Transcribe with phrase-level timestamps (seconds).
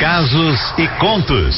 [0.00, 1.54] Casos e contos.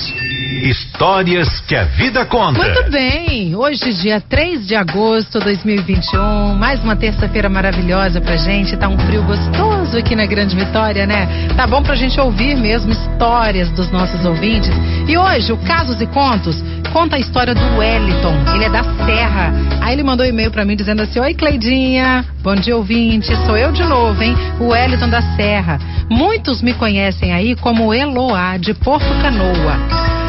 [0.61, 2.63] Histórias que a vida conta.
[2.63, 8.77] Muito bem, hoje, dia 3 de agosto de 2021, mais uma terça-feira maravilhosa pra gente.
[8.77, 11.27] Tá um frio gostoso aqui na Grande Vitória, né?
[11.57, 14.71] Tá bom pra gente ouvir mesmo histórias dos nossos ouvintes.
[15.09, 16.63] E hoje, o Casos e Contos
[16.93, 18.35] conta a história do Wellington.
[18.55, 19.53] Ele é da Serra.
[19.81, 22.27] Aí ele mandou um e-mail pra mim dizendo assim: Oi, Cleidinha.
[22.43, 23.35] Bom dia, ouvinte.
[23.47, 24.37] Sou eu de novo, hein?
[24.61, 25.79] O Wellington da Serra.
[26.11, 30.22] Muitos me conhecem aí como Eloá, de Porto Canoa.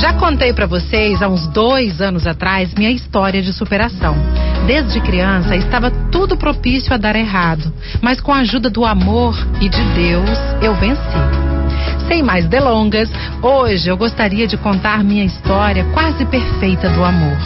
[0.00, 4.16] Já contei para vocês há uns dois anos atrás minha história de superação.
[4.66, 9.68] Desde criança estava tudo propício a dar errado, mas com a ajuda do amor e
[9.68, 11.02] de Deus eu venci.
[12.08, 13.10] Sem mais delongas,
[13.42, 17.36] hoje eu gostaria de contar minha história quase perfeita do amor.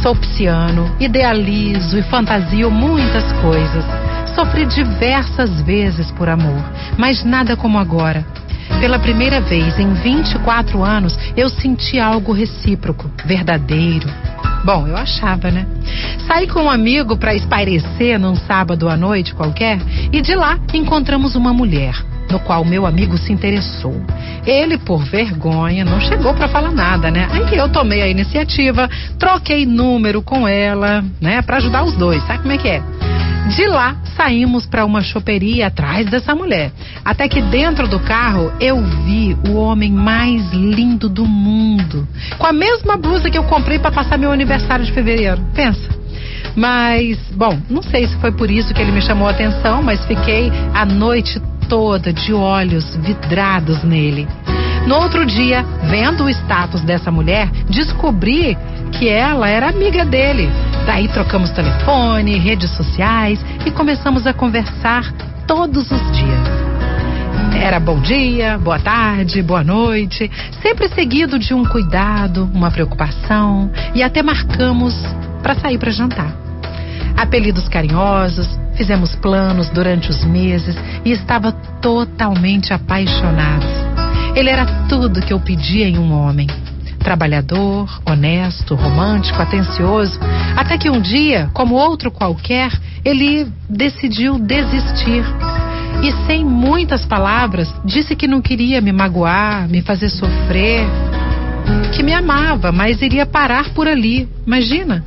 [0.00, 3.84] Sou pisciano, idealizo e fantasio muitas coisas.
[4.36, 6.62] Sofri diversas vezes por amor,
[6.96, 8.24] mas nada como agora
[8.80, 14.08] pela primeira vez em 24 anos, eu senti algo recíproco, verdadeiro.
[14.64, 15.66] Bom, eu achava, né?
[16.26, 19.80] Saí com um amigo para espairecer num sábado à noite qualquer
[20.12, 21.94] e de lá encontramos uma mulher,
[22.30, 23.94] no qual meu amigo se interessou.
[24.46, 27.28] Ele, por vergonha, não chegou para falar nada, né?
[27.30, 32.24] Aí eu tomei a iniciativa, troquei número com ela, né, para ajudar os dois.
[32.26, 32.82] Sabe como é que é?
[33.54, 36.72] De lá, saímos para uma choperia atrás dessa mulher.
[37.04, 42.08] Até que dentro do carro eu vi o homem mais lindo do mundo.
[42.38, 45.42] Com a mesma blusa que eu comprei para passar meu aniversário de fevereiro.
[45.54, 45.86] Pensa.
[46.56, 50.04] Mas, bom, não sei se foi por isso que ele me chamou a atenção, mas
[50.06, 54.26] fiquei a noite toda de olhos vidrados nele.
[54.86, 58.56] No outro dia, vendo o status dessa mulher, descobri
[58.92, 60.50] que ela era amiga dele.
[60.86, 65.12] Daí trocamos telefone, redes sociais e começamos a conversar
[65.46, 66.62] todos os dias.
[67.54, 74.02] Era bom dia, boa tarde, boa noite, sempre seguido de um cuidado, uma preocupação e
[74.02, 74.94] até marcamos
[75.42, 76.32] para sair para jantar.
[77.16, 83.66] Apelidos carinhosos, fizemos planos durante os meses e estava totalmente apaixonado.
[84.34, 86.48] Ele era tudo que eu pedia em um homem
[87.02, 90.18] trabalhador, honesto, romântico, atencioso,
[90.56, 92.72] até que um dia, como outro qualquer,
[93.04, 95.24] ele decidiu desistir.
[96.02, 100.86] E sem muitas palavras, disse que não queria me magoar, me fazer sofrer,
[101.94, 104.28] que me amava, mas iria parar por ali.
[104.46, 105.04] Imagina?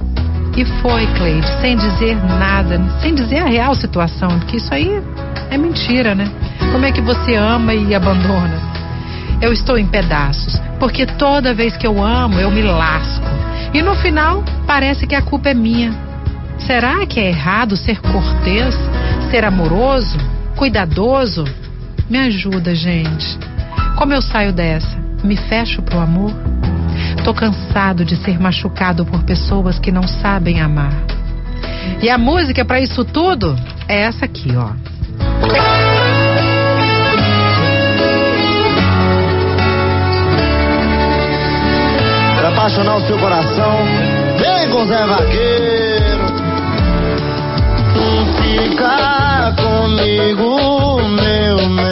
[0.56, 5.02] E foi, Cleide, sem dizer nada, sem dizer a real situação, porque isso aí
[5.50, 6.32] é mentira, né?
[6.72, 8.75] Como é que você ama e abandona?
[9.42, 13.26] Eu estou em pedaços, porque toda vez que eu amo, eu me lasco.
[13.74, 15.94] E no final, parece que a culpa é minha.
[16.58, 18.76] Será que é errado ser cortês,
[19.30, 20.18] ser amoroso,
[20.56, 21.46] cuidadoso?
[22.10, 23.38] Me ajuda, gente.
[23.98, 24.98] Como eu saio dessa?
[25.24, 26.32] Me fecho pro amor?
[27.24, 30.94] Tô cansado de ser machucado por pessoas que não sabem amar.
[32.02, 33.56] E a música para isso tudo
[33.88, 34.70] é essa aqui, ó.
[42.76, 43.86] Apaixonar o seu coração.
[44.38, 46.26] Vem com Zé Vaqueiro.
[48.42, 51.85] Fica comigo, meu mel.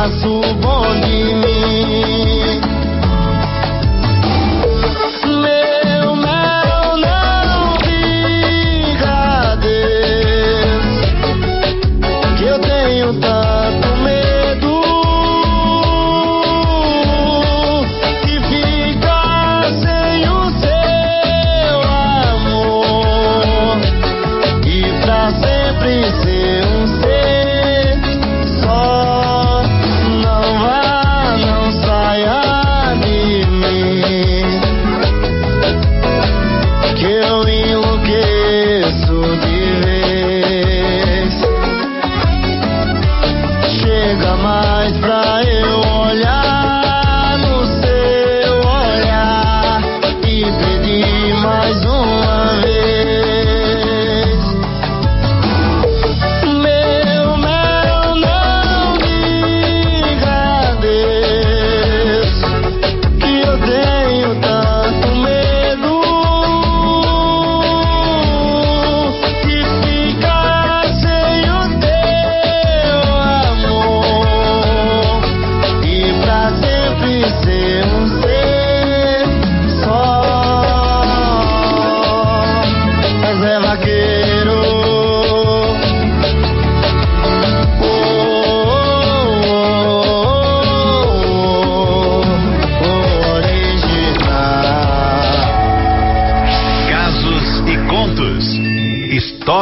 [0.00, 0.39] Pedaço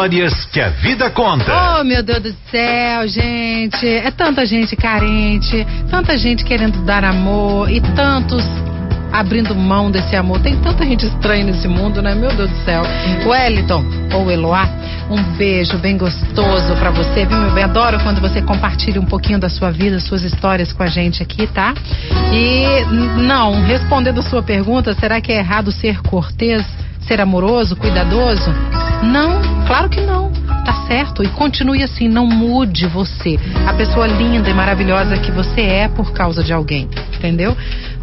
[0.08, 1.44] Histórias que a vida conta.
[1.78, 3.86] Oh, meu Deus do céu, gente.
[3.86, 8.42] É tanta gente carente, tanta gente querendo dar amor e tantos
[9.12, 10.40] abrindo mão desse amor.
[10.40, 12.14] Tem tanta gente estranha nesse mundo, né?
[12.14, 12.84] Meu Deus do céu.
[13.26, 13.84] Wellington
[14.14, 14.66] ou Eloá,
[15.10, 17.64] um beijo bem gostoso para você, viu, meu bem?
[17.64, 21.46] Adoro quando você compartilha um pouquinho da sua vida, suas histórias com a gente aqui,
[21.46, 21.74] tá?
[22.32, 22.64] E
[23.20, 26.64] não, respondendo a sua pergunta, será que é errado ser cortês,
[27.06, 28.50] ser amoroso, cuidadoso?
[29.02, 30.30] Não, claro que não.
[30.64, 31.22] Tá certo?
[31.22, 33.38] E continue assim, não mude você.
[33.66, 37.56] A pessoa linda e maravilhosa que você é por causa de alguém, entendeu?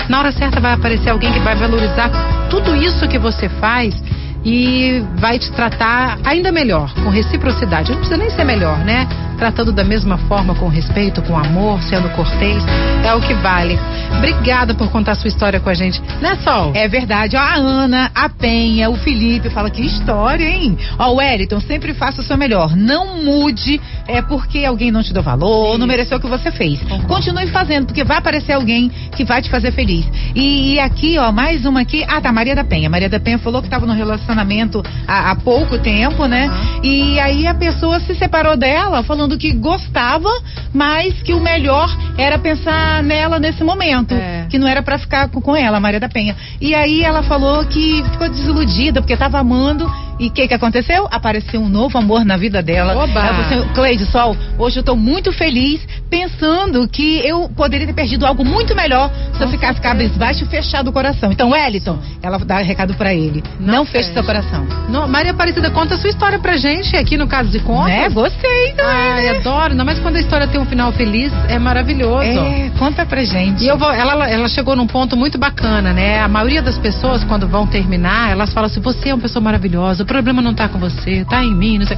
[0.10, 2.10] Na hora certa vai aparecer alguém que vai valorizar
[2.50, 4.02] tudo isso que você faz
[4.44, 7.92] e vai te tratar ainda melhor, com reciprocidade.
[7.92, 9.08] Não precisa nem ser melhor, né?
[9.38, 12.64] Tratando da mesma forma, com respeito, com amor, sendo cortês,
[13.04, 13.78] é o que vale.
[14.18, 16.72] Obrigada por contar sua história com a gente, né, Sol?
[16.74, 17.36] É verdade.
[17.36, 20.78] Ó, a Ana, a Penha, o Felipe fala que história, hein?
[20.98, 22.76] Ó, o Wellington, sempre faça o seu melhor.
[22.76, 25.80] Não mude é porque alguém não te deu valor, Sim.
[25.80, 26.80] não mereceu o que você fez.
[27.08, 30.06] Continue fazendo, porque vai aparecer alguém que vai te fazer feliz.
[30.36, 32.06] E, e, aqui, ó, mais uma aqui.
[32.08, 32.90] Ah, tá, Maria da Penha.
[32.90, 36.48] Maria da Penha falou que estava no relacionamento há, há, pouco tempo, né?
[36.48, 36.80] Uhum.
[36.84, 40.30] E aí a pessoa se separou dela, falando que gostava,
[40.74, 44.14] mas que o melhor era pensar nela nesse momento.
[44.14, 44.45] É.
[44.56, 46.34] Que não era para ficar com, ela, Maria da Penha.
[46.62, 49.86] E aí ela falou que ficou desiludida, porque estava amando
[50.20, 51.08] e o que, que aconteceu?
[51.12, 52.96] Apareceu um novo amor na vida dela.
[52.96, 53.34] Oba!
[53.34, 58.46] Você, Cleide Sol, hoje eu estou muito feliz pensando que eu poderia ter perdido algo
[58.46, 61.32] muito melhor se eu ficasse cabisbaixo e fechado o coração.
[61.32, 63.44] Então, Wellington, ela dá um recado para ele.
[63.60, 64.66] Não, não feche seu coração.
[64.88, 67.92] Não, Maria Aparecida, conta a sua história pra gente aqui no Caso de Contas.
[67.92, 68.74] É, gostei.
[68.78, 69.30] Não Ai, é?
[69.38, 69.72] adoro.
[69.72, 72.22] Ainda mais quando a história tem um final feliz, é maravilhoso.
[72.22, 73.64] É, conta pra gente.
[73.64, 76.22] E eu vou, ela, ela chegou num ponto muito bacana, né?
[76.22, 80.04] A maioria das pessoas, quando vão terminar, elas falam assim, você é uma pessoa maravilhosa,
[80.04, 81.98] o problema não tá com você, tá em mim, não sei.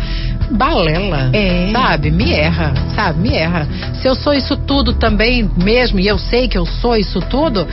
[0.51, 1.29] Balela.
[1.33, 1.69] É.
[1.71, 2.11] Sabe?
[2.11, 3.19] Me erra, sabe?
[3.19, 3.67] Me erra.
[3.95, 7.67] Se eu sou isso tudo também mesmo, e eu sei que eu sou isso tudo,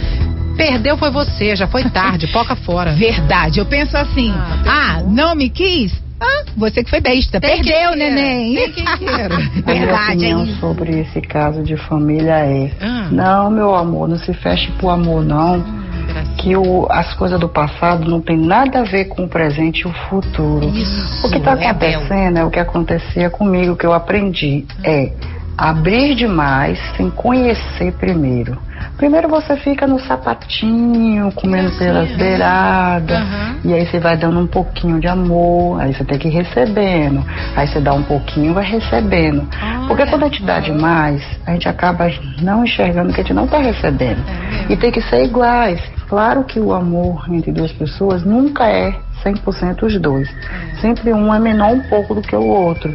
[0.57, 2.93] Perdeu foi você, já foi tarde, poca fora.
[2.93, 6.04] Verdade, eu penso assim, ah, ah não me quis?
[6.25, 8.55] Ah, você que foi besta, Tem perdeu, neném.
[8.55, 9.37] Tem quem queira.
[9.39, 10.57] Verdade, A minha opinião hein?
[10.61, 13.09] sobre esse caso de família é, ah.
[13.11, 15.57] não, meu amor, não se feche pro amor, não.
[15.57, 15.85] Hum
[16.37, 19.87] que o, as coisas do passado não tem nada a ver com o presente e
[19.87, 20.69] o futuro.
[20.69, 24.67] Isso, o que está acontecendo é, é o que acontecia comigo, que eu aprendi.
[24.83, 25.11] É
[25.57, 28.59] abrir demais sem conhecer primeiro.
[28.97, 33.71] Primeiro você fica no sapatinho, comendo pelas beiradas, uhum.
[33.71, 37.25] e aí você vai dando um pouquinho de amor, aí você tem que ir recebendo.
[37.57, 39.49] Aí você dá um pouquinho e vai recebendo.
[39.89, 43.47] Porque quando a gente dá demais, a gente acaba não enxergando que a gente não
[43.47, 44.23] está recebendo.
[44.69, 45.81] É e tem que ser iguais.
[46.09, 50.29] Claro que o amor entre duas pessoas nunca é 100% os dois.
[50.29, 50.77] É.
[50.81, 52.95] Sempre um é menor um pouco do que o outro,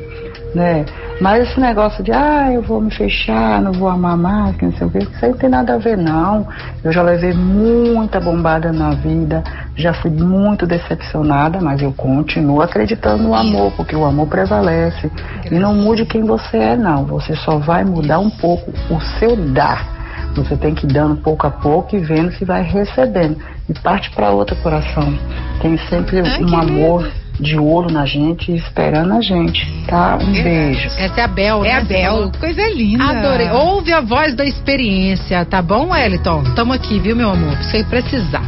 [0.53, 0.85] né?
[1.21, 4.71] Mas esse negócio de, ah, eu vou me fechar, não vou amar mais, que não
[4.73, 6.47] sei o quê, isso aí não tem nada a ver, não.
[6.83, 9.43] Eu já levei muita bombada na vida,
[9.75, 15.11] já fui muito decepcionada, mas eu continuo acreditando no amor, porque o amor prevalece.
[15.51, 17.05] E não mude quem você é, não.
[17.05, 19.99] Você só vai mudar um pouco o seu dar.
[20.35, 23.37] Você tem que ir dando pouco a pouco e vendo se vai recebendo.
[23.67, 25.13] E parte para outro coração.
[25.61, 27.18] Tem sempre Ai, um amor lindo.
[27.39, 30.17] De ouro na gente, esperando a gente, tá?
[30.21, 30.43] Um é.
[30.43, 30.87] beijo.
[30.97, 31.77] Essa é a Bel, É né?
[31.77, 33.03] a Bel, coisa linda.
[33.05, 33.49] Adorei.
[33.49, 36.43] Ouve a voz da experiência, tá bom, Wellington?
[36.55, 37.53] Tamo aqui, viu, meu amor?
[37.53, 38.43] Pra você precisar.